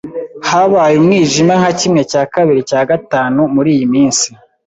Habaye 0.49 0.95
umwijima 0.97 1.53
nka 1.59 1.71
kimwe 1.79 2.01
cya 2.11 2.23
kabiri 2.33 2.59
cyagatanu 2.69 3.39
muriyi 3.53 3.85
minsi. 3.93 4.27